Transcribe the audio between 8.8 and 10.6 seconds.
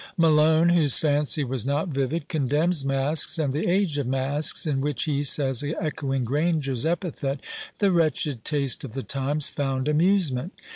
of the times found amusement."